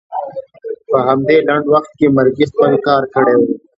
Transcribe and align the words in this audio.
په 0.89 0.97
همدې 1.07 1.37
لنډ 1.47 1.65
وخت 1.73 1.91
کې 1.99 2.07
مرګي 2.17 2.45
خپل 2.51 2.71
کار 2.87 3.03
کړی 3.13 3.33
و. 3.39 3.45